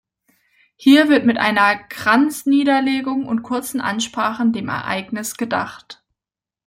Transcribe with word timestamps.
Hier 0.77 1.09
wird 1.09 1.27
mit 1.27 1.37
einer 1.37 1.77
Kranzniederlegung 1.77 3.27
und 3.27 3.43
kurzen 3.43 3.79
Ansprachen 3.79 4.51
dem 4.51 4.67
Ereignis 4.67 5.37
gedacht. 5.37 6.03